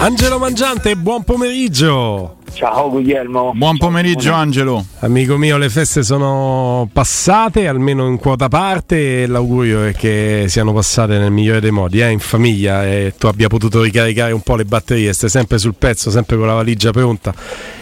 [0.00, 2.36] Angelo Mangiante, buon pomeriggio.
[2.52, 3.52] Ciao Guglielmo.
[3.54, 4.84] Buon pomeriggio Angelo.
[5.00, 10.72] Amico mio, le feste sono passate, almeno in quota parte, e l'augurio è che siano
[10.72, 14.54] passate nel migliore dei modi, eh, in famiglia, e tu abbia potuto ricaricare un po'
[14.54, 17.34] le batterie, stai sempre sul pezzo, sempre con la valigia pronta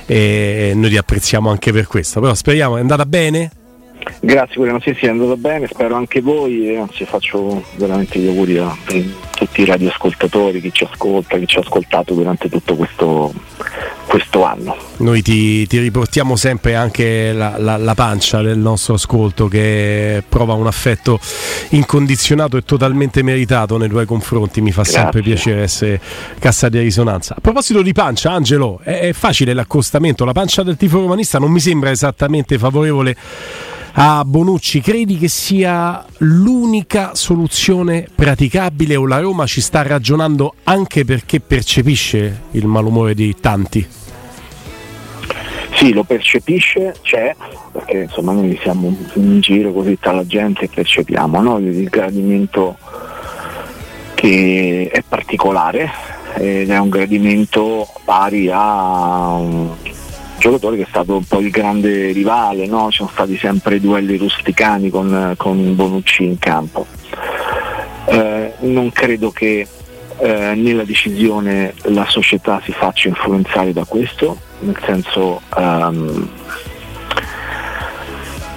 [0.07, 2.21] e noi ti apprezziamo anche per questo.
[2.21, 3.51] Però speriamo, è andata bene?
[4.21, 8.29] Grazie Guglielmo, sì sì è andato bene, spero anche voi e anzi faccio veramente gli
[8.29, 8.77] auguri a
[9.37, 13.33] tutti i radioascoltatori, chi ci ascolta, chi ci ha ascoltato durante tutto questo,
[14.07, 14.77] questo anno.
[14.99, 20.55] Noi ti, ti, riportiamo sempre anche la, la, la, pancia del nostro ascolto che prova
[20.55, 21.21] un affetto
[21.71, 25.01] incondizionato e totalmente meritato nei tuoi confronti, mi fa Grazie.
[25.01, 26.01] sempre piacere essere
[26.39, 27.35] cassa di risonanza.
[27.37, 31.51] A proposito di pancia, Angelo, è, è facile l'accostamento, la pancia del tifo romanista non
[31.51, 33.17] mi sembra esattamente favorevole
[33.99, 41.07] a Bonucci, credi che sia l'unica soluzione praticabile o la Roma ci sta ragionando anche
[41.07, 43.87] perché percepisce il malumore di tanti?
[45.73, 47.35] Sì, lo percepisce, c'è,
[47.73, 51.57] perché insomma noi siamo in giro così tra la gente e percepiamo no?
[51.57, 52.77] il gradimento
[54.13, 55.91] che è particolare
[56.35, 59.41] ed è un gradimento pari a
[60.47, 62.89] giocatore che è stato un po' il grande rivale, no?
[62.91, 66.87] ci sono stati sempre duelli rusticani con, con Bonucci in campo.
[68.07, 69.67] Eh, non credo che
[70.19, 76.29] eh, nella decisione la società si faccia influenzare da questo, nel senso um,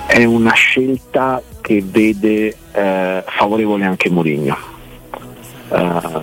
[0.05, 4.57] è una scelta che vede eh, favorevole anche Mourinho.
[5.69, 6.21] Uh,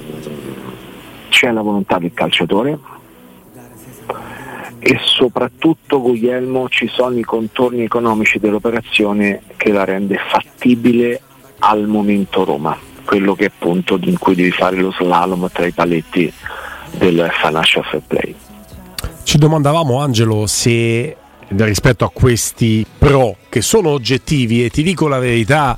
[1.29, 2.79] c'è la volontà del calciatore,
[4.89, 11.21] e soprattutto Guglielmo ci sono i contorni economici dell'operazione che la rende fattibile
[11.59, 16.33] al momento Roma, quello che appunto in cui devi fare lo slalom tra i paletti
[16.99, 18.35] del financial fair play.
[19.25, 21.17] Ci domandavamo Angelo se
[21.49, 25.77] rispetto a questi pro che sono oggettivi e ti dico la verità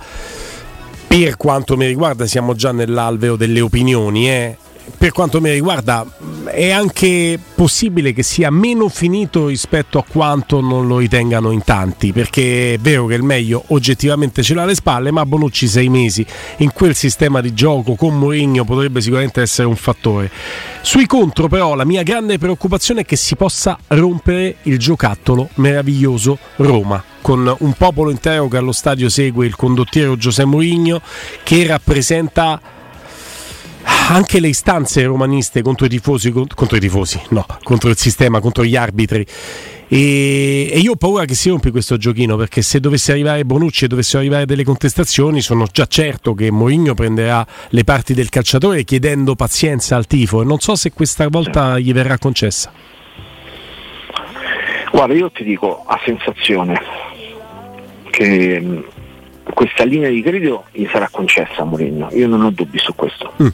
[1.07, 4.57] per quanto mi riguarda siamo già nell'alveo delle opinioni eh
[4.97, 6.07] per quanto mi riguarda
[6.49, 12.13] è anche possibile che sia meno finito rispetto a quanto non lo ritengano in tanti,
[12.13, 16.25] perché è vero che il meglio oggettivamente ce l'ha alle spalle, ma Bonucci sei mesi
[16.59, 20.31] in quel sistema di gioco con Mourinho potrebbe sicuramente essere un fattore.
[20.83, 26.39] Sui contro però la mia grande preoccupazione è che si possa rompere il giocattolo meraviglioso
[26.57, 31.01] Roma con un popolo intero che allo stadio segue il condottiero Giuseppe Mourinho
[31.43, 32.61] che rappresenta
[34.11, 38.65] anche le istanze romaniste contro i tifosi, contro i tifosi, no, contro il sistema, contro
[38.65, 39.27] gli arbitri.
[39.87, 43.85] E, e, io ho paura che si rompi questo giochino perché se dovesse arrivare Bonucci
[43.85, 48.85] e dovessero arrivare delle contestazioni sono già certo che Mourinho prenderà le parti del calciatore
[48.85, 52.71] chiedendo pazienza al tifo e non so se questa volta gli verrà concessa.
[54.91, 56.81] Guarda, io ti dico a sensazione
[58.11, 58.79] che mm,
[59.55, 63.33] questa linea di credito gli sarà concessa a Mourinho, io non ho dubbi su questo.
[63.43, 63.49] Mm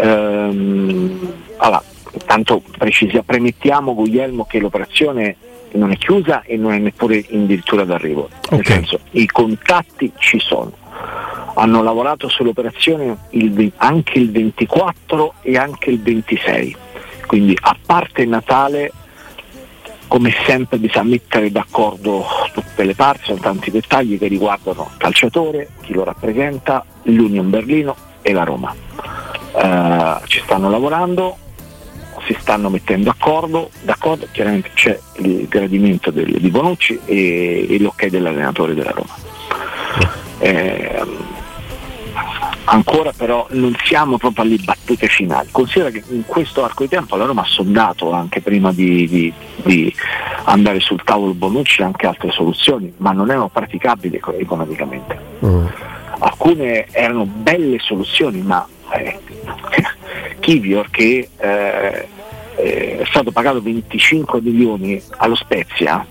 [0.00, 5.36] Ehm, allora, intanto precisia, premettiamo Guglielmo che l'operazione
[5.72, 8.28] non è chiusa e non è neppure addirittura d'arrivo.
[8.46, 8.58] Okay.
[8.58, 10.72] Nel senso, i contatti ci sono.
[11.54, 16.76] Hanno lavorato sull'operazione il, anche il 24 e anche il 26.
[17.26, 18.92] Quindi a parte Natale
[20.06, 22.24] come sempre bisogna mettere d'accordo
[22.54, 27.94] tutte le parti, sono tanti dettagli che riguardano il calciatore, chi lo rappresenta, l'Union Berlino
[28.22, 28.74] e la Roma
[29.54, 31.36] eh, ci stanno lavorando,
[32.26, 38.06] si stanno mettendo d'accordo, d'accordo chiaramente c'è il gradimento del, di Bonucci e, e, l'ok
[38.06, 39.14] dell'allenatore della Roma.
[40.40, 41.02] Eh,
[42.64, 45.48] ancora però non siamo proprio alle battute finali.
[45.50, 49.32] Considera che in questo arco di tempo la Roma ha sondato anche prima di, di,
[49.62, 49.94] di
[50.44, 55.18] andare sul tavolo Bonucci anche altre soluzioni, ma non erano praticabili economicamente.
[55.44, 55.66] Mm.
[56.20, 59.18] Alcune erano belle soluzioni, ma eh,
[60.48, 62.08] Kivior che eh,
[62.56, 66.06] è stato pagato 25 milioni allo Spezia,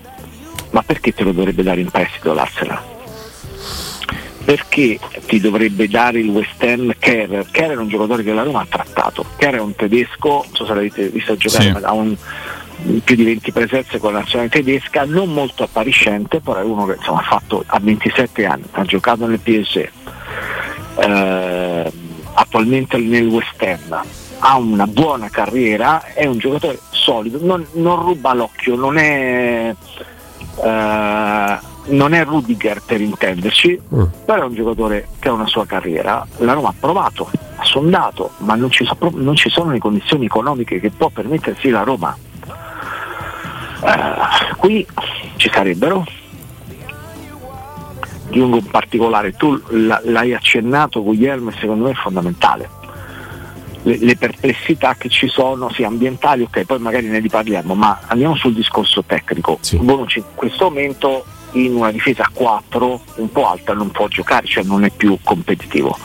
[0.70, 2.96] ma perché te lo dovrebbe dare in prestito l'Arsenal?
[4.44, 7.50] perché ti dovrebbe dare il West Ham Kerr?
[7.50, 10.64] Kerr è un giocatore che la Roma ha trattato, Kerr è un tedesco, non so
[10.64, 11.70] se l'avete visto giocare, sì.
[11.72, 12.16] ma ha un,
[13.02, 16.94] più di 20 presenze con la nazionale tedesca, non molto appariscente, però è uno che
[16.96, 19.90] insomma, ha fatto a 27 anni, ha giocato nel PSG,
[21.00, 21.92] eh,
[22.34, 24.02] attualmente nel West Ham,
[24.38, 29.74] ha una buona carriera, è un giocatore solido, non, non ruba l'occhio, non è...
[30.62, 34.02] Eh, non è Rudiger per intenderci, mm.
[34.24, 36.26] però è un giocatore che ha una sua carriera.
[36.38, 40.26] La Roma ha provato, ha sondato, ma non ci, so, non ci sono le condizioni
[40.26, 42.16] economiche che può permettersi la Roma.
[43.80, 44.86] Uh, qui
[45.36, 46.04] ci sarebbero.
[48.30, 52.68] Giungo in particolare, tu l'hai accennato Guglielmo e secondo me è fondamentale.
[53.82, 58.36] Le, le, perplessità che ci sono, sia ambientali, ok, poi magari ne riparliamo, ma andiamo
[58.36, 59.58] sul discorso tecnico.
[59.60, 59.76] Sì.
[59.76, 64.46] Bonucci in questo momento in una difesa a 4 un po' alta non può giocare,
[64.46, 65.96] cioè non è più competitivo.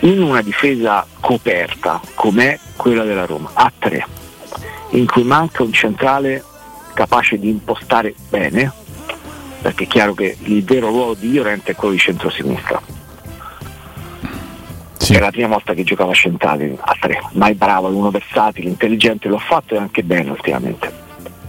[0.00, 4.06] In una difesa coperta come quella della Roma, a 3,
[4.90, 6.42] in cui manca un centrale
[6.94, 8.72] capace di impostare bene,
[9.60, 12.80] perché è chiaro che il vero ruolo di Llorente è quello di centrosinistra.
[15.06, 15.14] Sì.
[15.14, 19.28] È la prima volta che giocava centrale a 3, ma è bravo, uno versatile, intelligente,
[19.28, 20.92] l'ho fatto e anche bene ultimamente.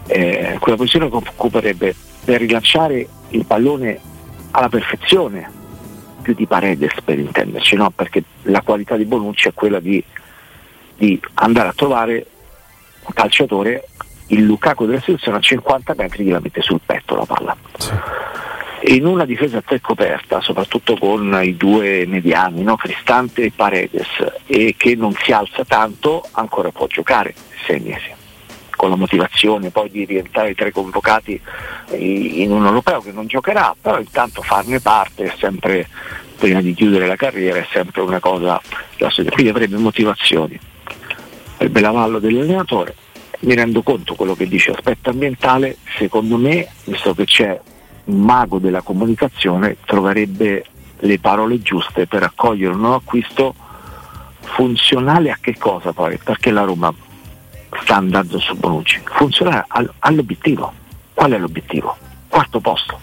[0.05, 3.99] Eh, quella posizione occuperebbe per rilanciare il pallone
[4.51, 5.49] alla perfezione
[6.21, 7.89] più di Paredes per intenderci, no?
[7.89, 10.03] perché la qualità di Bonucci è quella di,
[10.95, 12.27] di andare a trovare
[13.05, 13.87] un calciatore,
[14.27, 17.57] il Lukaku della situazione a 50 metri che la mette sul petto la palla.
[17.79, 17.91] Sì.
[18.87, 22.75] In una difesa a tre coperta, soprattutto con i due mediani, no?
[22.75, 24.07] Cristante e Paredes,
[24.45, 27.33] e che non si alza tanto, ancora può giocare
[27.65, 28.15] sei mesi
[28.77, 31.41] con la motivazione poi di rientrare tra i convocati
[31.93, 35.87] in un europeo che non giocherà, però intanto farne parte è sempre,
[36.37, 38.61] prima di chiudere la carriera, è sempre una cosa,
[39.31, 40.59] quindi avrebbe motivazioni.
[41.57, 42.95] Il belavallo dell'allenatore,
[43.39, 47.59] mi rendo conto quello che dice aspetto ambientale, secondo me, visto che c'è
[48.07, 50.65] un mago della comunicazione, troverebbe
[50.99, 53.53] le parole giuste per accogliere un nuovo acquisto
[54.41, 56.17] funzionale a che cosa poi?
[56.17, 56.93] Perché la Roma
[57.81, 59.65] sta andando su Bonucci, funzionerà
[59.99, 60.73] all'obiettivo.
[61.13, 61.95] Qual è l'obiettivo?
[62.27, 62.99] Quarto posto.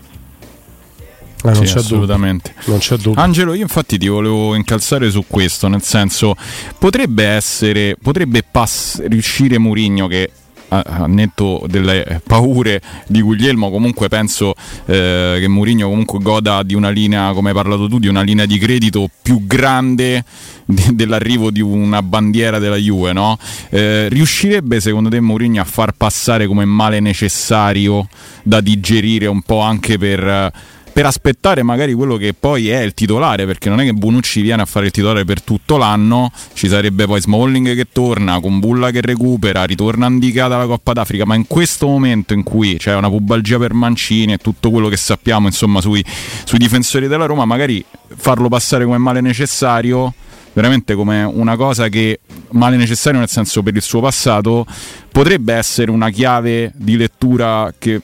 [1.45, 2.55] Eh, non, sì, c'è assolutamente.
[2.67, 3.21] non c'è dubbio.
[3.21, 6.35] Angelo, io infatti ti volevo incalzare su questo, nel senso
[6.79, 10.31] potrebbe essere, potrebbe pass- riuscire Murigno che
[10.69, 14.55] a netto delle paure di Guglielmo, comunque penso
[14.87, 18.47] eh, che Mourinho comunque goda di una linea, come hai parlato tu, di una linea
[18.47, 20.25] di credito più grande
[20.65, 23.39] dell'arrivo di una bandiera della Juve, no?
[23.71, 28.09] eh, riuscirebbe secondo te Mourinho a far passare come male necessario
[28.43, 30.53] da digerire un po' anche per
[30.95, 34.63] per aspettare magari quello che poi è il titolare, perché non è che Bonucci viene
[34.63, 38.61] a fare il titolare per tutto l'anno, ci sarebbe poi Smalling che torna, con
[38.93, 43.09] che recupera, ritorna Andicata dalla Coppa d'Africa, ma in questo momento in cui c'è una
[43.09, 46.05] pubalgia per Mancini e tutto quello che sappiamo insomma sui,
[46.45, 50.15] sui difensori della Roma, magari farlo passare come male necessario
[50.53, 54.65] veramente come una cosa che male necessario nel senso per il suo passato
[55.11, 58.01] potrebbe essere una chiave di lettura che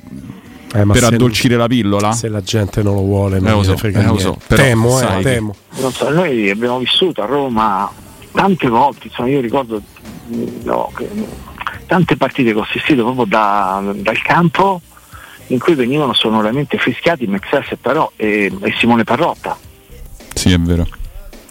[0.73, 2.13] eh, per addolcire la pillola?
[2.13, 5.01] Se la gente non lo vuole, non eh, lo so, eh, lo so, però, temo,
[5.01, 5.55] eh, temo.
[5.81, 7.91] Non so, noi abbiamo vissuto a Roma
[8.33, 9.83] tante volte, insomma, io ricordo
[10.63, 11.09] no, che,
[11.87, 14.81] tante partite che ho assistito proprio da, dal campo
[15.49, 19.59] in cui venivano sonoramente fischiati Mexes però e, e Simone Parrotta.
[20.35, 20.87] Sì, è vero.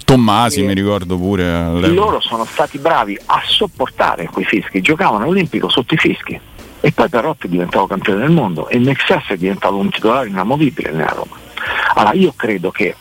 [0.05, 1.87] Tommasi, e mi ricordo pure.
[1.89, 6.39] Loro sono stati bravi a sopportare quei fischi, giocavano all'Olimpico sotto i fischi
[6.81, 10.91] e poi Perotti è diventato campione del mondo e Nexas è diventato un titolare inamovibile
[10.91, 11.37] nella Roma.
[11.95, 12.95] Allora io credo che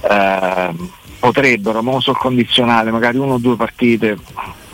[0.00, 0.70] eh,
[1.18, 4.16] potrebbero, mo sul condizionale, magari uno o due partite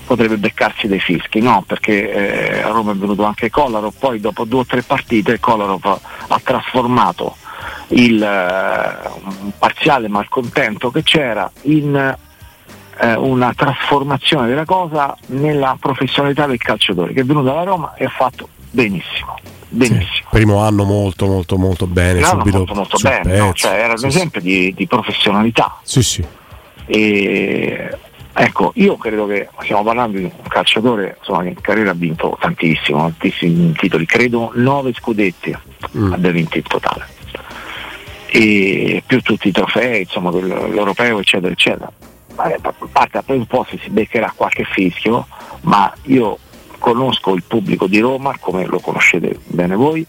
[0.06, 1.62] potrebbe beccarsi dei fischi, no?
[1.66, 6.00] Perché eh, a Roma è venuto anche Kolarov, poi dopo due o tre partite Kolarov
[6.28, 7.36] ha trasformato
[7.88, 12.16] il uh, parziale malcontento che c'era in
[13.00, 18.04] eh, una trasformazione della cosa nella professionalità del calciatore che è venuto alla Roma e
[18.04, 19.38] ha fatto benissimo.
[19.70, 20.06] Benissimo.
[20.14, 22.22] Sì, primo anno molto molto molto bene.
[22.22, 23.52] Subito molto molto bene, no?
[23.52, 24.46] cioè, era un esempio sì.
[24.46, 25.78] di, di, professionalità.
[25.82, 26.24] Sì, sì.
[26.86, 27.98] E,
[28.32, 32.36] ecco, io credo che stiamo parlando di un calciatore insomma, che in carriera ha vinto
[32.40, 35.54] tantissimo, tantissimi titoli, credo nove scudetti
[35.96, 36.12] mm.
[36.12, 37.16] abbia vinto in totale.
[38.30, 41.90] E più tutti i trofei, insomma, l'europeo, eccetera, eccetera.
[42.40, 45.26] A parte a presupposto si beccherà qualche fischio,
[45.62, 46.38] ma io
[46.78, 50.06] conosco il pubblico di Roma, come lo conoscete bene voi,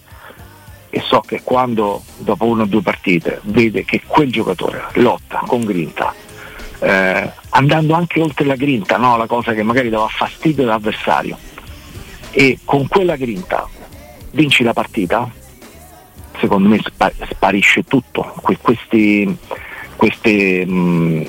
[0.92, 5.62] e so che quando dopo una o due partite vede che quel giocatore lotta con
[5.62, 6.14] grinta,
[6.80, 9.18] eh, andando anche oltre la grinta, no?
[9.18, 11.38] la cosa che magari dava fastidio all'avversario,
[12.32, 13.68] e con quella grinta
[14.32, 15.30] vinci la partita,
[16.40, 16.80] secondo me
[17.30, 18.34] sparisce tutto.
[18.62, 19.38] questi,
[19.96, 21.22] queste, mh, mm,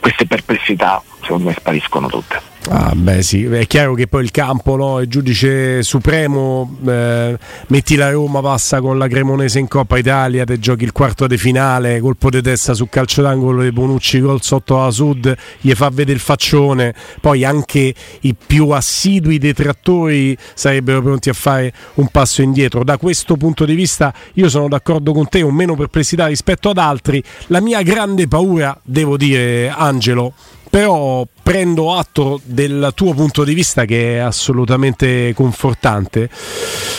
[0.00, 2.52] queste perplessità secondo me spariscono tutte.
[2.70, 4.98] Ah, beh, sì, è chiaro che poi il campo, no?
[5.00, 10.58] il giudice supremo, eh, metti la Roma, passa con la Cremonese in Coppa Italia, te
[10.58, 14.78] giochi il quarto di finale, colpo di testa sul calcio d'angolo di Bonucci gol sotto
[14.78, 21.28] la Sud, gli fa vedere il faccione, poi anche i più assidui detrattori sarebbero pronti
[21.28, 22.82] a fare un passo indietro.
[22.82, 26.78] Da questo punto di vista io sono d'accordo con te, ho meno perplessità rispetto ad
[26.78, 27.22] altri.
[27.48, 30.32] La mia grande paura, devo dire, Angelo,
[30.74, 36.30] però prendo atto del tuo punto di vista che è assolutamente confortante.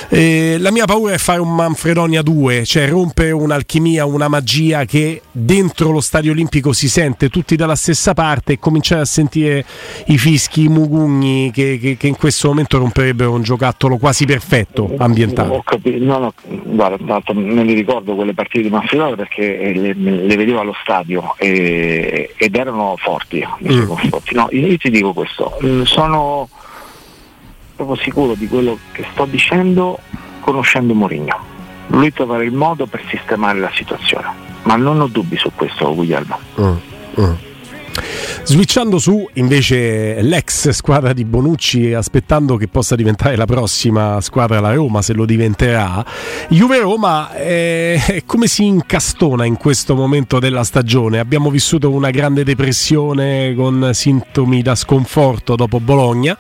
[0.10, 5.24] Eh, la mia paura è fare un Manfredonia 2, cioè rompere un'alchimia, una magia che
[5.32, 9.66] dentro lo stadio olimpico si sente tutti dalla stessa parte e cominciare a sentire
[10.06, 14.94] i fischi, i mugugni che, che, che in questo momento romperebbero un giocattolo quasi perfetto
[15.00, 15.56] ambientale.
[15.56, 16.34] Ho capito, no, no,
[16.66, 22.32] guarda, me li ricordo quelle partite di Manfredonia perché le, le vedevo allo stadio e,
[22.38, 23.92] ed erano forti, mm.
[24.10, 26.50] forti No, io ti dico questo, sono
[27.74, 29.98] proprio sicuro di quello che sto dicendo
[30.42, 31.54] conoscendo Mourinho.
[31.88, 34.28] Lui troverà il modo per sistemare la situazione,
[34.64, 36.38] ma non ho dubbi su questo, Guglielmo.
[36.60, 36.76] Mm,
[37.22, 37.34] mm.
[38.44, 44.74] Switchando su invece l'ex squadra di Bonucci, aspettando che possa diventare la prossima squadra la
[44.74, 46.06] Roma, se lo diventerà,
[46.50, 51.20] Juve Roma è come si incastona in questo momento della stagione.
[51.20, 56.38] Abbiamo vissuto una grande depressione con sintomi da sconforto dopo Bologna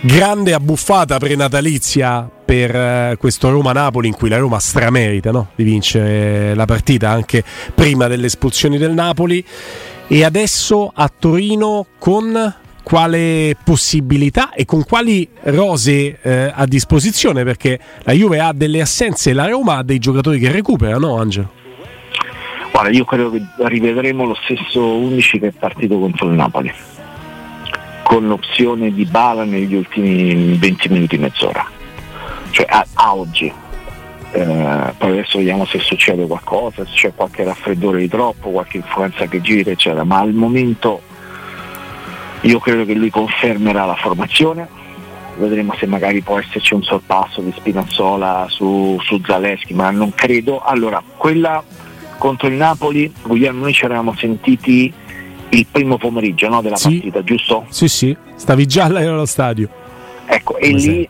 [0.00, 5.48] grande abbuffata prenatalizia per eh, questo Roma-Napoli in cui la Roma stramerita no?
[5.56, 7.42] di vincere la partita anche
[7.74, 9.44] prima delle espulsioni del Napoli
[10.08, 17.44] e adesso a Torino con quale possibilità e con quali rose eh, a disposizione?
[17.44, 21.52] Perché la Juve ha delle assenze e la Roma ha dei giocatori che recuperano Angelo?
[22.72, 26.72] Guarda, io credo che rivedremo lo stesso 11 che è partito contro il Napoli
[28.02, 31.66] con l'opzione di Bala negli ultimi 20 minuti mezz'ora.
[32.50, 33.52] Cioè a, a oggi
[34.32, 39.26] eh, poi adesso vediamo se succede qualcosa, se c'è qualche raffreddore di troppo, qualche influenza
[39.26, 41.00] che gira, eccetera, ma al momento
[42.42, 44.68] io credo che lui confermerà la formazione,
[45.38, 50.60] vedremo se magari può esserci un sorpasso di Spinazzola su, su Zaleschi, ma non credo.
[50.60, 51.62] Allora, quella
[52.18, 54.92] contro il Napoli, Guglielmo, noi ci eravamo sentiti
[55.50, 56.90] il primo pomeriggio no, della sì.
[56.90, 57.64] partita, giusto?
[57.70, 59.68] Sì, sì, stavi già allo stadio.
[60.26, 61.08] Ecco, e lì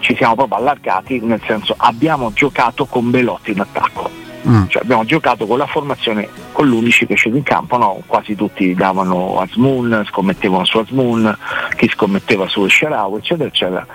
[0.00, 4.26] ci siamo proprio allargati, nel senso abbiamo giocato con Belotti in attacco.
[4.46, 4.66] Mm.
[4.68, 8.02] Cioè abbiamo giocato con la formazione con l'11 che scende in campo, no?
[8.06, 11.36] quasi tutti davano Asmoon, scommettevano su Asmoon,
[11.76, 13.86] chi scommetteva su Sharau, eccetera, eccetera.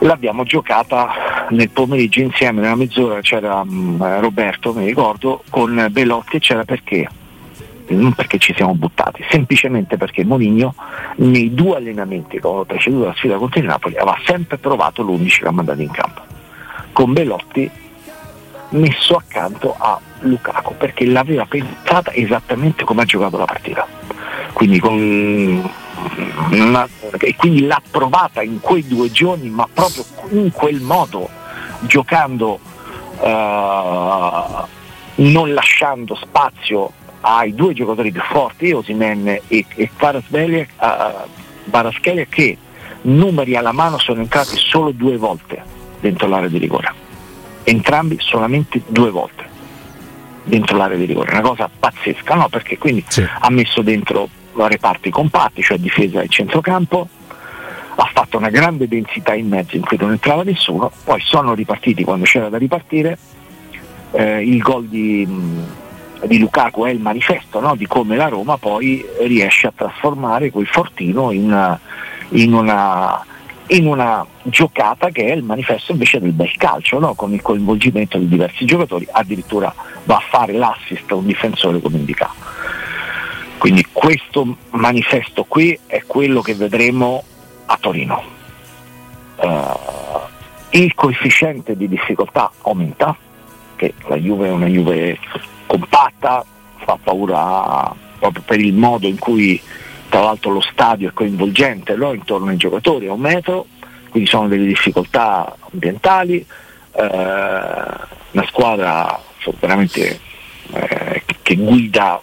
[0.00, 6.40] L'abbiamo giocata nel pomeriggio insieme, nella mezz'ora c'era um, Roberto, mi ricordo, con Belotti e
[6.40, 7.08] c'era perché?
[7.88, 10.74] Non perché ci siamo buttati, semplicemente perché Moligno
[11.16, 15.40] nei due allenamenti che avevano preceduto la sfida contro il Napoli aveva sempre provato l'11
[15.40, 16.22] che ha mandato in campo,
[16.92, 17.70] con Belotti
[18.70, 23.86] messo accanto a Lukaku perché l'aveva pensata esattamente come ha giocato la partita.
[24.52, 25.70] Quindi, con,
[26.50, 26.88] una,
[27.18, 31.28] e quindi l'ha provata in quei due giorni, ma proprio in quel modo,
[31.80, 32.58] giocando,
[33.18, 34.66] uh,
[35.16, 36.92] non lasciando spazio
[37.26, 40.66] ai due giocatori più forti, Osimen e, e Baraschelia,
[42.22, 42.58] uh, che
[43.02, 45.62] numeri alla mano sono entrati solo due volte
[46.00, 46.92] dentro l'area di rigore.
[47.64, 49.52] Entrambi solamente due volte
[50.44, 52.48] dentro l'area di rigore, una cosa pazzesca, no?
[52.50, 53.26] Perché quindi sì.
[53.38, 57.08] ha messo dentro reparti compatti, cioè difesa e centrocampo,
[57.96, 62.04] ha fatto una grande densità in mezzo in cui non entrava nessuno, poi sono ripartiti
[62.04, 63.16] quando c'era da ripartire,
[64.10, 65.26] eh, il gol di,
[66.26, 67.74] di Lukaku è il manifesto no?
[67.74, 71.78] di come la Roma poi riesce a trasformare quel fortino in,
[72.30, 73.24] in, una,
[73.68, 77.14] in una giocata che è il manifesto invece del bel calcio, no?
[77.14, 79.72] con il coinvolgimento di diversi giocatori, addirittura
[80.04, 82.34] va a fare l'assist a un difensore come indicato.
[83.58, 87.24] Quindi questo manifesto qui è quello che vedremo
[87.66, 88.22] a Torino.
[89.36, 89.92] Uh,
[90.70, 93.16] il coefficiente di difficoltà aumenta,
[93.76, 95.18] che la Juve è una Juve
[95.84, 96.44] compatta,
[96.76, 99.60] fa paura proprio per il modo in cui
[100.08, 102.12] tra l'altro lo stadio è coinvolgente no?
[102.12, 103.66] intorno ai giocatori a un metro,
[104.10, 106.44] quindi sono delle difficoltà ambientali,
[106.92, 107.02] eh,
[108.30, 109.20] una squadra
[109.60, 110.20] veramente
[110.72, 112.20] eh, che guida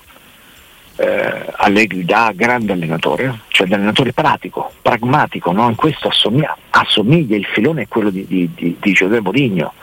[0.95, 5.67] eh, Allegri da grande allenatore, cioè da allenatore pratico, pragmatico, no?
[5.69, 9.73] in questo assomiglia, assomiglia, il filone a quello di, di, di, di Giuseppe Mourinho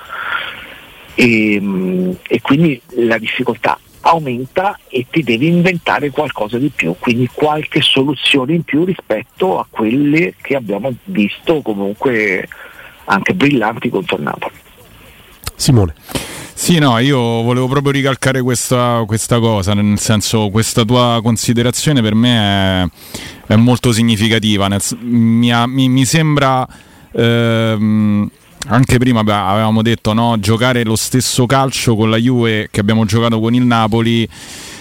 [1.21, 7.81] e, e quindi la difficoltà aumenta e ti devi inventare qualcosa di più, quindi qualche
[7.81, 12.49] soluzione in più rispetto a quelle che abbiamo visto comunque
[13.07, 14.55] anche brillanti contro Napoli.
[15.57, 15.95] Simone.
[16.55, 22.15] Sì, no, io volevo proprio ricalcare questa, questa, cosa, nel senso questa tua considerazione per
[22.15, 22.85] me
[23.47, 26.65] è, è molto significativa, nel, mi, mi, mi, sembra...
[27.11, 28.31] Ehm,
[28.67, 33.41] anche prima avevamo detto no, giocare lo stesso calcio con la Juve che abbiamo giocato
[33.41, 34.29] con il Napoli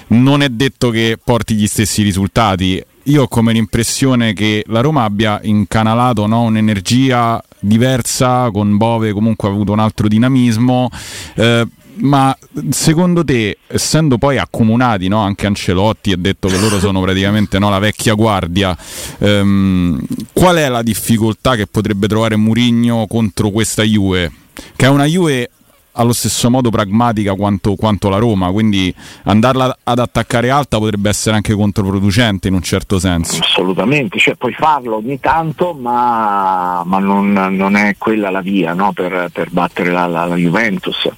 [0.08, 2.82] non è detto che porti gli stessi risultati.
[3.04, 9.48] Io ho come l'impressione che la Roma abbia incanalato no, un'energia diversa, con Bove comunque
[9.48, 10.90] ha avuto un altro dinamismo.
[11.36, 11.66] Eh,
[12.00, 12.36] ma
[12.70, 15.20] secondo te, essendo poi accomunati, no?
[15.20, 18.78] anche Ancelotti ha detto che loro sono praticamente no, la vecchia guardia,
[19.20, 24.32] ehm, qual è la difficoltà che potrebbe trovare Murigno contro questa Juve?
[24.76, 25.52] Che è una Juve
[25.98, 31.36] allo stesso modo pragmatica quanto, quanto, la Roma, quindi andarla ad attaccare alta potrebbe essere
[31.36, 33.42] anche controproducente in un certo senso.
[33.42, 38.92] Assolutamente, cioè, puoi farlo ogni tanto, ma, ma non, non, è quella la via no?
[38.94, 41.10] per, per, battere la, la, la Juventus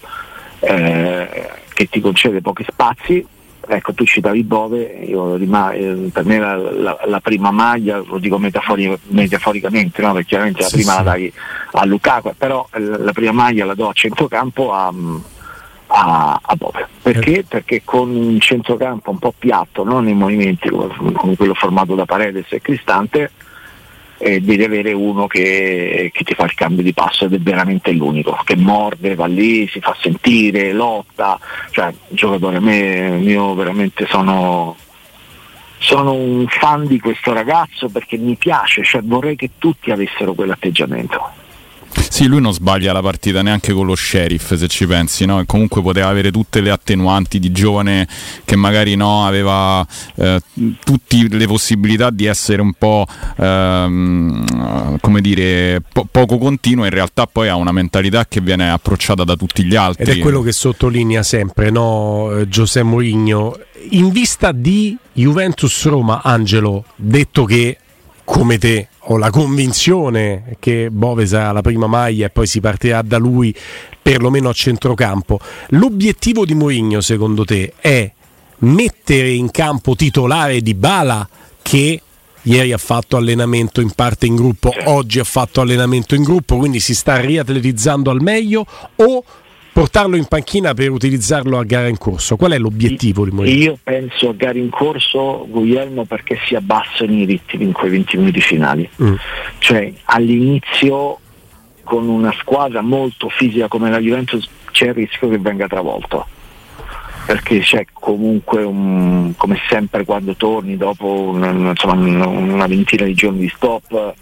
[0.59, 3.25] eh, che ti concede pochi spazi.
[3.71, 8.39] Ecco, tu citavi Bove, io, eh, per me la, la, la, prima maglia, lo dico
[8.39, 10.13] metafori, metaforicamente, no?
[10.13, 11.31] perché chiaramente la prima la dai
[11.73, 14.91] a Lukaku, però la prima maglia la do a centrocampo a,
[15.87, 16.87] a, a Bove.
[17.01, 17.39] Perché?
[17.39, 17.43] Eh.
[17.43, 22.45] Perché con un centrocampo un po' piatto, non nei movimenti come quello formato da Paredes
[22.49, 23.31] e Cristante,
[24.19, 27.91] eh, devi avere uno che, che, ti fa il cambio di passo ed è veramente
[27.91, 31.39] l'unico, che morde, va lì, si fa sentire, lotta,
[31.71, 34.75] cioè giocatore, a me io veramente sono,
[35.77, 41.38] sono un fan di questo ragazzo perché mi piace, cioè vorrei che tutti avessero quell'atteggiamento.
[42.09, 45.43] Sì, lui non sbaglia la partita neanche con lo sheriff, se ci pensi, no?
[45.45, 48.07] Comunque poteva avere tutte le attenuanti di giovane
[48.45, 50.41] che magari no, aveva eh,
[50.83, 53.05] tutte le possibilità di essere un po'
[53.37, 59.23] ehm, come dire po- poco continuo, in realtà poi ha una mentalità che viene approcciata
[59.23, 60.11] da tutti gli altri.
[60.11, 63.57] Ed è quello che sottolinea sempre, no, Giuseppe Mourinho.
[63.91, 67.77] In vista di Juventus Roma, Angelo, detto che
[68.29, 73.01] come te ho la convinzione che Bove sarà la prima maglia e poi si partirà
[73.01, 73.53] da lui
[73.99, 75.39] perlomeno a centrocampo.
[75.69, 78.09] L'obiettivo di Mourinho secondo te è
[78.59, 81.27] mettere in campo titolare di Bala
[81.63, 82.01] che
[82.43, 86.79] ieri ha fatto allenamento in parte in gruppo, oggi ha fatto allenamento in gruppo, quindi
[86.79, 88.63] si sta riatletizzando al meglio
[88.95, 89.23] o
[89.79, 92.35] portarlo in panchina per utilizzarlo a gara in corso?
[92.35, 93.63] Qual è l'obiettivo di Mourinho?
[93.63, 98.17] Io penso a gara in corso, Guglielmo, perché si abbassano i ritmi in quei 20
[98.17, 98.89] minuti finali.
[99.01, 99.13] Mm.
[99.59, 101.19] Cioè all'inizio
[101.83, 106.27] con una squadra molto fisica come la Juventus c'è il rischio che venga travolto
[107.25, 113.39] perché c'è comunque un, come sempre quando torni dopo un, insomma, una ventina di giorni
[113.39, 114.13] di stop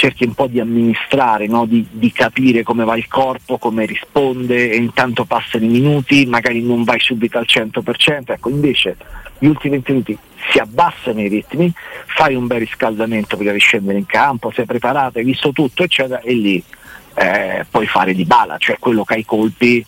[0.00, 1.66] cerchi un po' di amministrare, no?
[1.66, 6.62] di, di, capire come va il corpo, come risponde e intanto passano i minuti, magari
[6.62, 8.96] non vai subito al 100%, ecco invece
[9.38, 10.18] gli ultimi 20 minuti
[10.50, 11.70] si abbassano i ritmi,
[12.06, 16.20] fai un bel riscaldamento prima di scendere in campo, sei preparato, hai visto tutto eccetera
[16.20, 16.64] e lì
[17.16, 19.84] eh, puoi fare di bala, cioè quello che hai colpi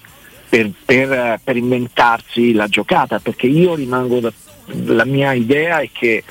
[0.46, 4.20] per, per, per inventarsi la giocata, perché io rimango,
[4.66, 6.22] la mia idea è che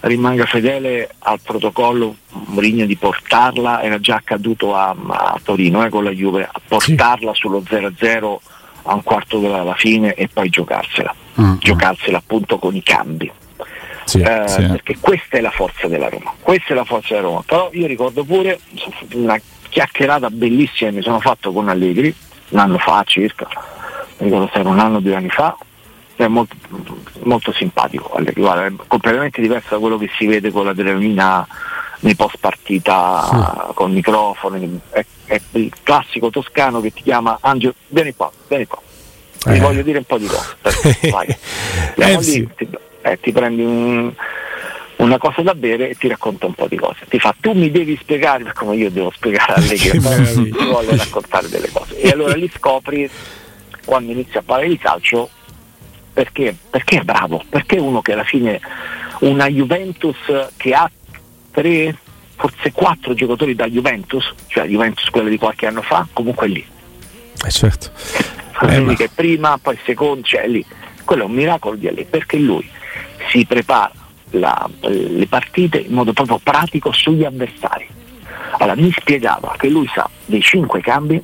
[0.00, 6.04] rimanga fedele al protocollo Mourinho di portarla, era già accaduto a, a Torino eh, con
[6.04, 7.40] la Juve, a portarla sì.
[7.40, 8.36] sullo 0-0
[8.88, 11.56] a un quarto d'ora alla fine e poi giocarsela, mm-hmm.
[11.58, 13.30] giocarsela appunto con i cambi.
[14.04, 14.64] Sì, eh, sì.
[14.66, 17.42] Perché questa è la forza della Roma, questa è la forza della Roma.
[17.44, 18.60] Però io ricordo pure
[19.14, 22.14] una chiacchierata bellissima che mi sono fatto con Allegri,
[22.50, 23.48] un anno fa circa,
[24.18, 25.56] ricordo se era un anno o due anni fa,
[26.24, 26.56] è molto,
[27.22, 31.46] molto simpatico, guarda, è completamente diverso da quello che si vede con l'adrenalina
[32.00, 33.28] nei post partita
[33.68, 33.74] sì.
[33.74, 38.80] con microfoni, è, è, il classico toscano che ti chiama Angelo, vieni qua, vieni qua,
[39.38, 39.60] ti eh.
[39.60, 40.56] voglio dire un po' di cose,
[41.10, 41.36] vai,
[41.96, 42.48] eh, sì.
[42.56, 42.68] ti,
[43.02, 44.12] eh, ti prendi un
[44.96, 47.04] una cosa da bere e ti racconta un po' di cose.
[47.08, 50.96] Ti fa tu mi devi spiegare come io devo spiegare a lei che ti vuole
[50.96, 52.00] raccontare delle cose.
[52.00, 53.08] E allora lì scopri
[53.84, 55.28] quando inizia a parlare di calcio
[56.16, 58.58] perché, perché è bravo, perché uno che alla fine
[59.18, 60.16] una Juventus
[60.56, 60.90] che ha
[61.50, 61.94] tre,
[62.36, 66.66] forse quattro giocatori da Juventus, cioè Juventus quella di qualche anno fa, comunque è lì.
[67.44, 67.90] Eh certo.
[68.62, 68.94] Eh, ma...
[68.94, 70.64] che prima, poi secondo, cioè è lì.
[71.04, 72.66] Quello è un miracolo di lì, perché lui
[73.28, 73.92] si prepara
[74.30, 77.86] la, le partite in modo proprio pratico sugli avversari.
[78.52, 81.22] Allora mi spiegava che lui sa dei cinque cambi,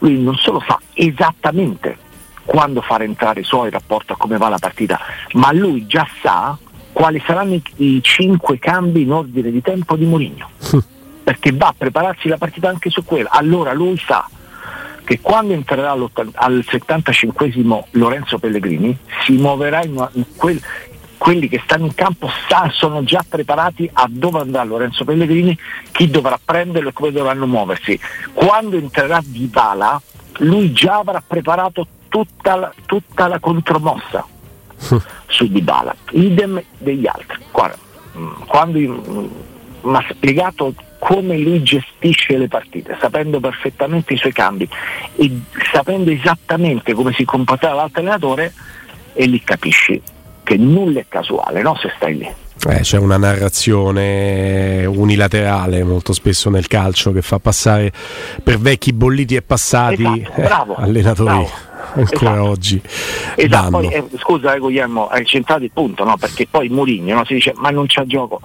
[0.00, 2.01] lui non solo sa esattamente
[2.44, 4.98] quando far entrare i suoi rapporto a come va la partita,
[5.32, 6.56] ma lui già sa
[6.92, 10.50] quali saranno i, i cinque cambi in ordine di tempo di Mourinho.
[11.24, 13.28] Perché va a prepararsi la partita anche su quello.
[13.30, 14.28] Allora lui sa
[15.04, 15.96] che quando entrerà
[16.34, 17.52] al 75
[17.92, 20.60] Lorenzo Pellegrini si muoverà in, in, quel,
[21.16, 25.56] quelli che stanno in campo sa, sono già preparati a dove andrà Lorenzo Pellegrini,
[25.90, 27.98] chi dovrà prenderlo e come dovranno muoversi.
[28.32, 30.00] Quando entrerà Di Bala,
[30.38, 34.22] lui già avrà preparato tutta la, tutta la contromossa
[35.26, 37.38] su Di Bala, idem degli altri.
[37.50, 37.78] Guarda,
[38.18, 39.26] mm, quando mm,
[39.80, 44.68] mi ha spiegato come lui gestisce le partite, sapendo perfettamente i suoi cambi
[45.16, 45.40] e
[45.72, 48.52] sapendo esattamente come si comporterà l'altro allenatore,
[49.14, 50.00] e lì capisci
[50.42, 51.76] che nulla è casuale, no?
[51.76, 52.30] Se stai lì.
[52.68, 57.90] Eh, c'è una narrazione unilaterale molto spesso nel calcio che fa passare
[58.44, 61.50] per vecchi bolliti e passati esatto, bravo, eh, allenatori bravo,
[61.94, 62.42] ancora esatto.
[62.42, 62.82] oggi.
[63.36, 66.16] Esatto, poi, eh, scusa eh, Guglielmo, hai centrato il punto, no?
[66.16, 67.24] perché poi Mourinho no?
[67.24, 68.40] si dice ma non c'è gioco.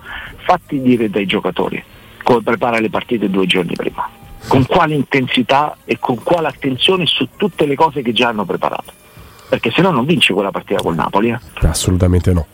[0.45, 1.83] Fatti dire dai giocatori
[2.23, 4.09] come prepara le partite due giorni prima,
[4.47, 8.91] con quale intensità e con quale attenzione su tutte le cose che già hanno preparato
[9.47, 11.29] perché se no non vinci quella partita col Napoli.
[11.29, 11.39] Eh.
[11.61, 12.45] Assolutamente no.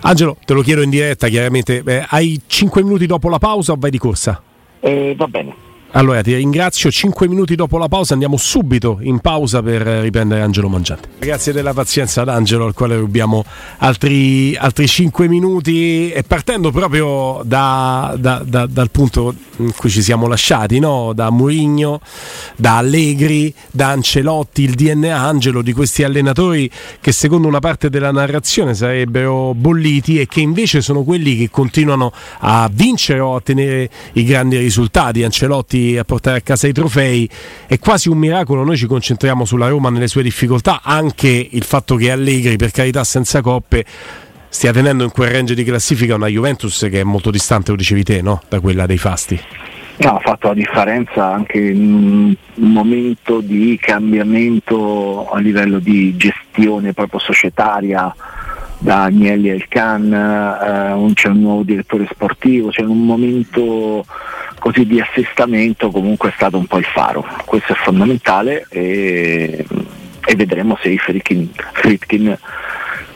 [0.00, 1.82] Angelo, te lo chiedo in diretta, chiaramente.
[1.84, 4.42] Eh, hai 5 minuti dopo la pausa o vai di corsa?
[4.80, 5.54] Eh, va bene.
[5.94, 10.70] Allora ti ringrazio, 5 minuti dopo la pausa andiamo subito in pausa per riprendere Angelo
[10.70, 11.08] Mangiante.
[11.18, 13.44] Grazie della pazienza ad Angelo al quale rubiamo
[13.76, 20.00] altri, altri 5 minuti e partendo proprio da, da, da, dal punto in cui ci
[20.00, 21.12] siamo lasciati, no?
[21.14, 22.00] da Mourinho,
[22.56, 26.70] da Allegri, da Ancelotti, il DNA Angelo di questi allenatori
[27.02, 32.12] che secondo una parte della narrazione sarebbero bolliti e che invece sono quelli che continuano
[32.38, 35.22] a vincere o a ottenere i grandi risultati.
[35.22, 37.28] Ancelotti a portare a casa i trofei.
[37.66, 41.96] È quasi un miracolo, noi ci concentriamo sulla Roma nelle sue difficoltà, anche il fatto
[41.96, 43.84] che Allegri, per carità senza coppe,
[44.48, 48.02] stia tenendo in quel range di classifica una Juventus che è molto distante, lo dicevi
[48.02, 48.42] te, no?
[48.48, 49.40] da quella dei fasti.
[49.98, 57.20] Ha fatto la differenza anche in un momento di cambiamento a livello di gestione proprio
[57.20, 58.14] societaria
[58.82, 64.04] da Agnelli al Can, eh, c'è un nuovo direttore sportivo, c'è un momento
[64.62, 69.66] così di assestamento comunque è stato un po' il faro, questo è fondamentale e,
[70.24, 72.38] e vedremo se i Fritkin, Fritkin,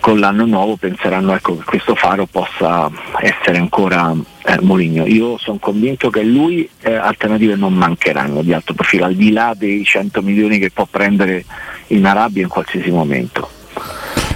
[0.00, 4.12] con l'anno nuovo penseranno ecco, che questo faro possa essere ancora
[4.44, 5.06] eh, Moligno.
[5.06, 9.54] Io sono convinto che lui eh, alternative non mancheranno di alto profilo, al di là
[9.56, 11.44] dei 100 milioni che può prendere
[11.88, 13.48] in Arabia in qualsiasi momento.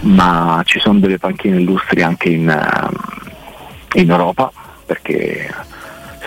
[0.02, 4.52] Ma ci sono delle panchine illustri anche in, uh, in Europa
[4.86, 5.52] perché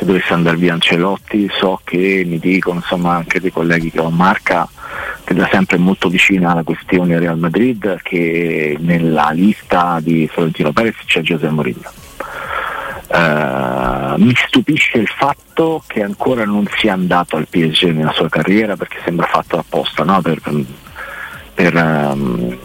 [0.04, 4.10] se dovesse andare via Ancelotti so che mi dicono insomma anche dei colleghi che ho
[4.10, 4.68] in marca
[5.24, 10.74] che da sempre è molto vicina alla questione Real Madrid che nella lista di Florentino
[10.74, 11.92] Perez c'è Giuseppe Mourinho
[13.08, 18.76] uh, mi stupisce il fatto che ancora non sia andato al PSG nella sua carriera
[18.76, 20.22] perché sembra fatto apposta no?
[20.22, 20.42] per,
[21.54, 22.58] per, um,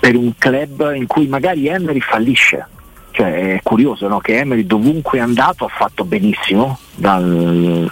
[0.00, 2.66] per un club in cui magari Emery fallisce
[3.14, 4.18] cioè, è curioso no?
[4.18, 7.88] che Emery dovunque è andato ha fatto benissimo, dal,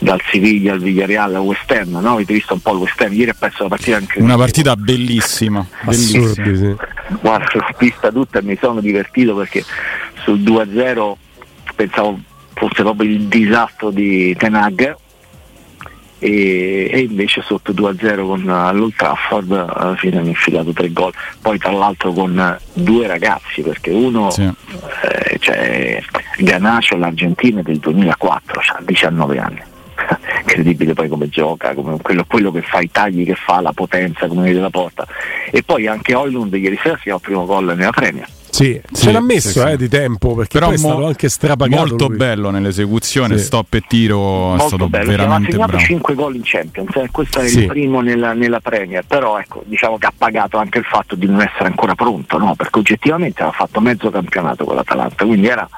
[0.00, 2.14] dal Siviglia al Villarreal al West Ham, no?
[2.14, 4.74] avete visto un po' il West Ham, ieri ha perso la partita anche Una partita
[4.74, 6.32] bellissima, bellissima.
[6.32, 6.74] Sì.
[7.20, 9.64] Guarda, l'ho vista tutta e mi sono divertito perché
[10.24, 11.12] sul 2-0
[11.76, 12.18] pensavo
[12.54, 14.96] fosse proprio il disastro di Tenag
[16.18, 21.12] e, e, invece sotto 2-0 con all'Old Trafford alla fine hanno infilato tre gol.
[21.40, 24.42] Poi tra l'altro con due ragazzi perché uno sì.
[24.42, 26.02] eh, cioè,
[26.38, 29.60] Ganacio l'Argentina del 2004 ha 19 anni.
[30.40, 34.26] Incredibile poi come gioca come quello, quello, che fa i tagli che fa la potenza
[34.26, 35.06] come vede la porta.
[35.50, 39.04] E poi anche Oilund ieri sera si ha il primo gol nella Premier Sì, sì
[39.04, 41.86] ce l'ha messo sì, eh, di tempo perché Però poi è stato anche strapagato.
[41.88, 42.16] Molto lui.
[42.16, 45.10] bello nell'esecuzione, stop e tiro, molto è stato bello.
[45.10, 47.08] veramente ha segnato 5 gol in Champions, eh.
[47.12, 50.84] questo è il primo nella, nella, Premier, però ecco, diciamo che ha pagato anche il
[50.84, 52.54] fatto di non essere ancora pronto, no?
[52.54, 55.68] perché oggettivamente aveva fatto mezzo campionato con l'Atalanta, quindi era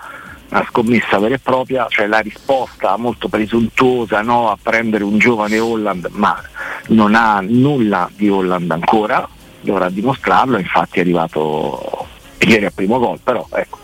[0.51, 5.59] una scommessa vera e propria, cioè la risposta molto presuntuosa no, a prendere un giovane
[5.59, 6.41] Holland, ma
[6.89, 9.29] non ha nulla di Holland ancora,
[9.61, 12.07] dovrà dimostrarlo, infatti è arrivato
[12.47, 13.79] ieri al primo gol, però ecco.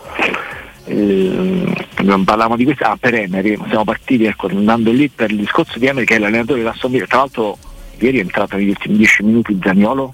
[0.87, 5.37] Eh, non parliamo di questo, ah, per Emery, siamo partiti ecco, andando lì per il
[5.37, 7.57] discorso di Emery che è l'allenatore della Villa, tra l'altro
[7.97, 10.13] ieri è entrato negli ultimi 10 minuti Zagnolo,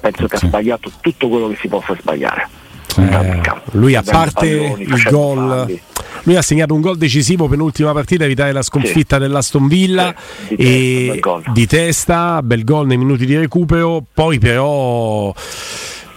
[0.00, 2.48] penso che ha sbagliato tutto quello che si possa sbagliare.
[2.96, 3.40] Eh,
[3.72, 5.80] lui a parte palloni, il gol.
[6.24, 9.22] lui ha segnato un gol decisivo penultima partita evitare la sconfitta sì.
[9.22, 10.14] dell'Aston Villa.
[10.48, 14.02] Sì, di, e testa, di testa bel gol nei minuti di recupero.
[14.12, 15.32] Poi però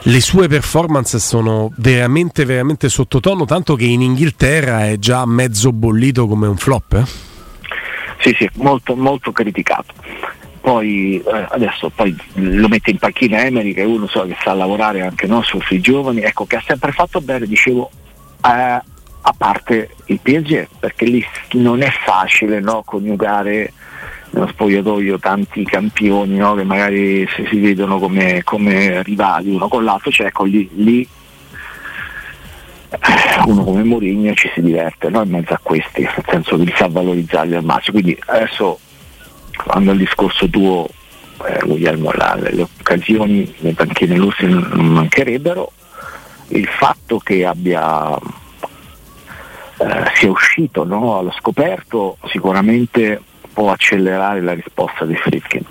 [0.03, 6.27] le sue performance sono veramente veramente sottotono tanto che in Inghilterra è già mezzo bollito
[6.27, 7.03] come un flop eh?
[8.19, 9.93] sì sì molto molto criticato
[10.61, 14.53] poi eh, adesso poi lo mette in panchina Emery che è uno so, che sa
[14.53, 17.89] lavorare anche no, sui giovani, ecco che ha sempre fatto bene, dicevo,
[18.45, 18.81] eh,
[19.23, 23.73] a parte il PSG, perché lì non è facile no, coniugare
[24.31, 30.11] nello spogliatoio tanti campioni no, che magari si, vedono come, come, rivali uno con l'altro,
[30.11, 31.07] cioè ecco lì, lì
[32.89, 36.73] eh, uno come Mourinho ci si diverte no, in mezzo a questi, nel senso li
[36.75, 37.99] sa valorizzarli al massimo.
[37.99, 38.79] Quindi adesso
[39.63, 40.87] quando al discorso tuo
[41.45, 45.71] eh, Guglielmo la, le occasioni le panchine lusse non mancherebbero
[46.49, 48.15] il fatto che abbia
[49.77, 53.21] eh, sia uscito no, allo scoperto sicuramente
[53.61, 55.63] può accelerare la risposta di Fritkin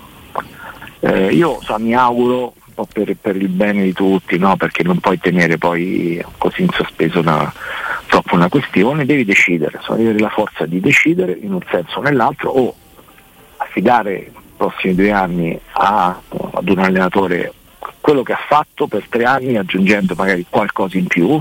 [1.01, 2.53] eh, io so, mi auguro
[2.93, 7.19] per, per il bene di tutti no, perché non puoi tenere poi così in sospeso
[7.19, 7.51] una,
[8.07, 12.01] troppo una questione devi decidere, so, avere la forza di decidere in un senso o
[12.01, 12.73] nell'altro o
[13.57, 16.17] affidare i prossimi due anni a,
[16.53, 17.51] ad un allenatore
[17.99, 21.39] quello che ha fatto per tre anni aggiungendo magari qualcosa in più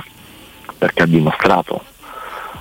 [0.77, 1.85] perché ha dimostrato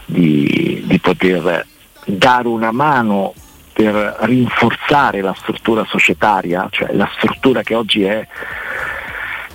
[0.05, 1.65] di, di poter
[2.05, 3.33] dare una mano
[3.79, 8.27] per rinforzare la struttura societaria, cioè la struttura che oggi è,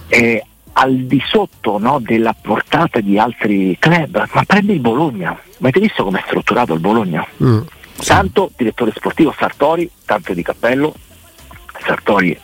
[0.07, 5.69] è al di sotto no, della portata di altri club, ma prende il Bologna, ma
[5.69, 7.23] avete visto come è strutturato il Bologna?
[7.43, 7.61] Mm.
[8.03, 10.95] Tanto direttore sportivo Sartori, tanto di cappello,
[11.85, 12.39] Sartori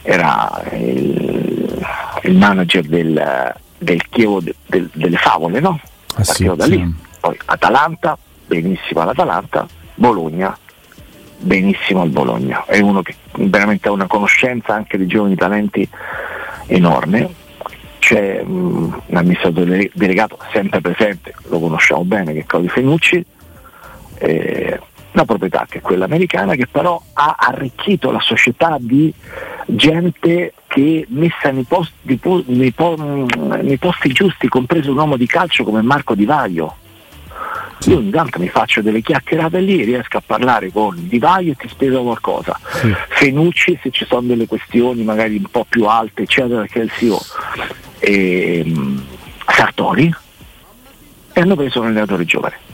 [0.00, 1.86] era il,
[2.22, 5.78] il manager del, del Chievo de, del, delle favole, no?
[6.14, 6.78] Ah, sì, da lì.
[6.78, 6.94] Sì.
[7.20, 10.56] Poi Atalanta, benissimo all'Atalanta, Bologna,
[11.42, 12.64] benissimo al Bologna.
[12.64, 15.88] È uno che veramente ha una conoscenza anche di giovani talenti
[16.66, 17.40] enorme.
[17.98, 23.24] C'è um, un amministratore delegato sempre presente, lo conosciamo bene, che è Claudio Fenucci,
[24.18, 24.80] eh,
[25.12, 29.12] una proprietà che è quella americana che però ha arricchito la società di
[29.66, 32.72] gente che messa nei posti, nei
[33.78, 36.76] posti giusti, compreso un uomo di calcio come Marco Di Vaglio.
[37.86, 41.56] Io ogni tanto mi faccio delle chiacchierate lì, riesco a parlare con Di Vaglio e
[41.56, 42.58] ti spiego qualcosa.
[42.64, 42.94] Sì.
[43.08, 46.92] Fenucci se ci sono delle questioni magari un po' più alte, eccetera, che è il
[46.96, 47.20] CEO.
[47.98, 49.04] E, um,
[49.46, 50.14] Sartori
[51.32, 52.70] e hanno preso un allenatore giovane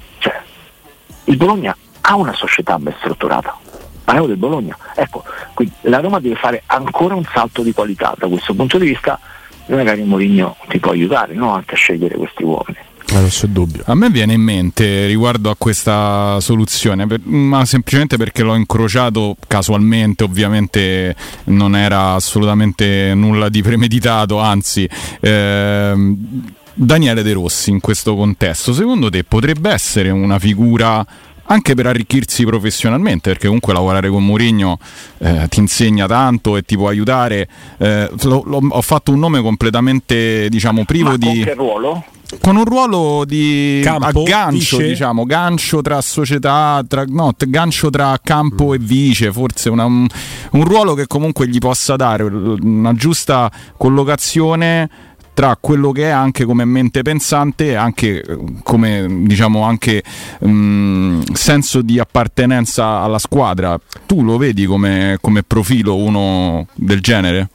[1.28, 3.56] il Bologna ha una società ben strutturata.
[4.02, 4.76] Parliamo del Bologna.
[4.94, 8.86] Ecco, quindi la Roma deve fare ancora un salto di qualità da questo punto di
[8.86, 9.20] vista
[9.66, 11.52] e magari Mourinho ti può aiutare no?
[11.52, 12.78] anche a scegliere questi uomini.
[13.12, 13.82] Non c'è dubbio.
[13.86, 19.36] A me viene in mente riguardo a questa soluzione, per, ma semplicemente perché l'ho incrociato
[19.46, 24.88] casualmente, ovviamente non era assolutamente nulla di premeditato, anzi
[25.20, 26.44] ehm,
[26.74, 31.04] Daniele De Rossi in questo contesto, secondo te potrebbe essere una figura
[31.50, 34.78] anche per arricchirsi professionalmente, perché comunque lavorare con Mourinho
[35.18, 37.48] eh, ti insegna tanto e ti può aiutare.
[37.78, 41.42] Eh, lo, lo, ho fatto un nome completamente, diciamo, privo Ma di.
[41.42, 42.04] Che ruolo?
[42.40, 44.88] Con un ruolo di campo, aggancio, vice.
[44.88, 48.74] diciamo, gancio tra società, tra, no, gancio tra campo mm.
[48.74, 50.06] e vice, forse una, un,
[50.52, 54.90] un ruolo che comunque gli possa dare una giusta collocazione
[55.38, 58.24] tra quello che è anche come mente pensante e anche
[58.64, 60.02] come diciamo anche
[60.40, 63.78] um, senso di appartenenza alla squadra.
[64.04, 67.50] Tu lo vedi come, come profilo uno del genere?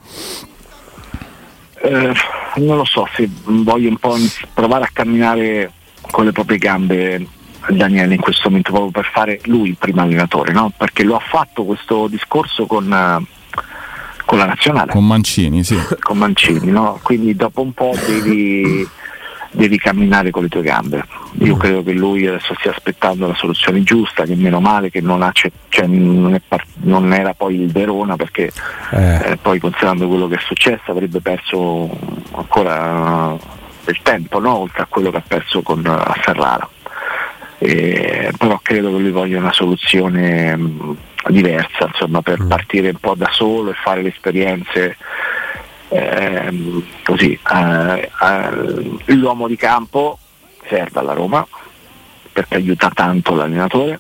[1.84, 2.14] Eh,
[2.56, 4.16] non lo so se voglio un po'
[4.54, 5.70] provare a camminare
[6.12, 7.28] con le proprie gambe
[7.68, 10.72] Daniele in questo momento proprio per fare lui il primo allenatore, no?
[10.76, 12.88] perché lo ha fatto questo discorso con,
[14.26, 14.92] con la nazionale.
[14.92, 15.78] Con Mancini, sì.
[16.00, 17.00] con Mancini, no?
[17.02, 18.88] Quindi dopo un po' devi,
[19.54, 21.06] devi camminare con le tue gambe.
[21.40, 21.60] Io mm.
[21.60, 25.88] credo che lui adesso stia aspettando la soluzione giusta, che meno male che non, cioè,
[25.88, 28.52] non, part- non era poi il Verona perché
[28.92, 29.32] eh.
[29.32, 31.90] Eh, poi considerando quello che è successo avrebbe perso
[32.32, 33.38] ancora
[33.86, 34.58] del tempo, no?
[34.60, 36.68] oltre a quello che ha perso con a Ferrara.
[37.60, 40.98] Eh, però credo che lui voglia una soluzione mh,
[41.30, 42.48] diversa insomma, per mm.
[42.48, 44.98] partire un po' da solo e fare le esperienze
[45.94, 47.38] ehm, così.
[47.52, 50.18] Eh, eh, l'uomo di campo
[50.68, 51.46] serve alla Roma
[52.32, 54.00] perché aiuta tanto l'allenatore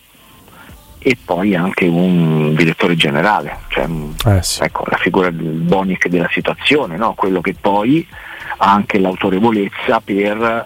[0.98, 3.88] e poi anche un direttore generale, cioè,
[4.26, 4.64] eh sì.
[4.64, 7.14] ecco, la figura del Bonic della situazione, no?
[7.14, 8.08] quello che poi
[8.58, 10.66] ha anche l'autorevolezza per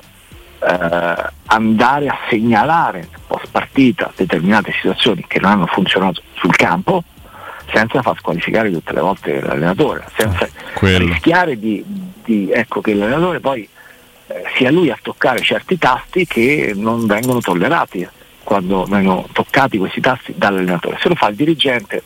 [0.60, 7.04] eh, andare a segnalare post partita determinate situazioni che non hanno funzionato sul campo
[7.72, 10.48] senza far squalificare tutte le volte l'allenatore, senza
[10.86, 11.84] ah, rischiare di,
[12.24, 13.68] di, ecco, che l'allenatore poi
[14.28, 18.08] eh, sia lui a toccare certi tasti che non vengono tollerati
[18.44, 20.98] quando vengono toccati questi tasti dall'allenatore.
[21.02, 22.04] Se lo fa il dirigente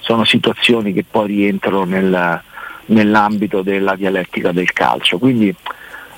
[0.00, 2.42] sono situazioni che poi rientrano nel,
[2.86, 5.18] nell'ambito della dialettica del calcio.
[5.18, 5.54] Quindi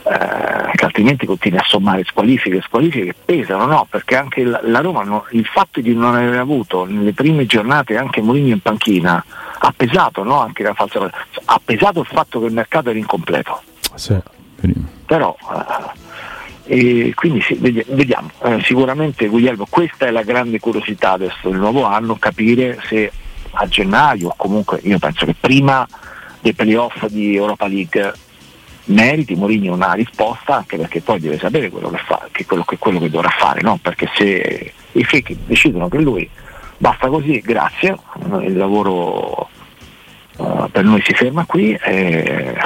[0.09, 3.87] eh, che altrimenti continui a sommare squalifiche, squalifiche che pesano, no?
[3.90, 7.97] Perché anche la, la Roma, no, il fatto di non aver avuto nelle prime giornate
[7.97, 9.25] anche Mourinho in panchina
[9.59, 10.40] ha pesato, no?
[10.40, 11.11] Anche la falsa
[11.45, 13.61] ha pesato il fatto che il mercato era incompleto.
[13.95, 14.16] Sì.
[15.07, 15.37] Però
[16.66, 21.85] eh, quindi sì, vediamo, eh, sicuramente Guglielmo, questa è la grande curiosità adesso del nuovo
[21.85, 23.11] anno, capire se
[23.51, 25.87] a gennaio o comunque io penso che prima
[26.40, 28.12] dei playoff di Europa League
[28.87, 32.79] meriti Mourinho una risposta anche perché poi deve sapere quello che, fa, che, quello, che,
[32.79, 33.79] quello che dovrà fare, no?
[33.81, 36.29] perché se i fake decidono che lui
[36.79, 37.96] basta così, grazie,
[38.42, 39.49] il lavoro
[40.37, 42.57] uh, per noi si ferma qui e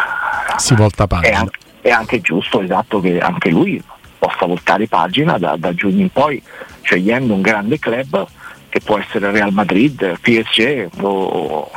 [0.57, 1.29] si volta pagina.
[1.29, 3.83] È anche, è anche giusto, esatto, che anche lui
[4.19, 6.43] possa voltare pagina da, da giugno in poi,
[6.83, 8.27] scegliendo un grande club
[8.69, 11.71] che può essere Real Madrid, PSG o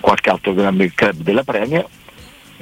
[0.00, 1.86] qualche altro grande club della Premier.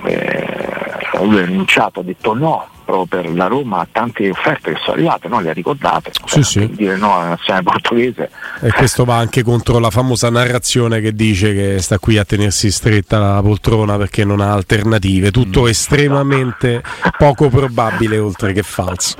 [0.05, 4.79] Eh, lui ha rinunciato, ha detto no proprio per la Roma a tante offerte che
[4.83, 5.40] sono arrivate, no?
[5.40, 6.68] le ha ricordate, sì, sì.
[6.72, 8.31] dire no alla nazionale portoghese.
[8.61, 12.70] E questo va anche contro la famosa narrazione che dice che sta qui a tenersi
[12.70, 15.66] stretta la poltrona perché non ha alternative, tutto mm.
[15.68, 16.83] estremamente
[17.16, 19.16] poco probabile oltre che falso.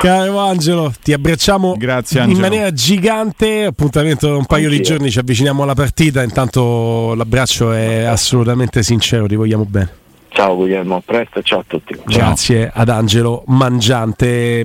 [0.00, 4.82] Caro Angelo, ti abbracciamo Grazie, in maniera gigante, appuntamento da un paio Anch'io.
[4.82, 10.04] di giorni, ci avviciniamo alla partita, intanto l'abbraccio è assolutamente sincero, ti vogliamo bene.
[10.36, 11.98] Ciao Guglielmo, a presto e ciao a tutti.
[12.04, 14.64] Grazie ad Angelo Mangiante.